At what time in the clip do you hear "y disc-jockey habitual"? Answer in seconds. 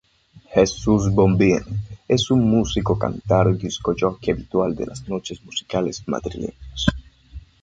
3.53-4.73